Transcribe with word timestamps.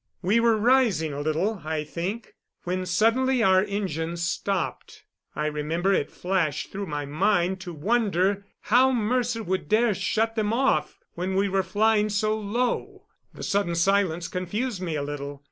We 0.23 0.39
were 0.39 0.57
rising 0.57 1.13
a 1.13 1.21
little, 1.21 1.61
I 1.63 1.83
think, 1.83 2.33
when 2.63 2.87
suddenly 2.87 3.43
our 3.43 3.63
engines 3.63 4.23
stopped. 4.23 5.03
I 5.35 5.45
remember 5.45 5.93
it 5.93 6.09
flashed 6.09 6.71
through 6.71 6.87
my 6.87 7.05
mind 7.05 7.59
to 7.59 7.73
wonder 7.73 8.47
how 8.61 8.91
Mercer 8.91 9.43
would 9.43 9.69
dare 9.69 9.93
shut 9.93 10.33
them 10.33 10.53
off 10.53 10.97
when 11.13 11.35
we 11.35 11.49
were 11.49 11.61
flying 11.61 12.09
so 12.09 12.35
low. 12.35 13.05
The 13.35 13.43
sudden 13.43 13.75
silence 13.75 14.27
confused 14.27 14.81
me 14.81 14.95
a 14.95 15.03
little. 15.03 15.39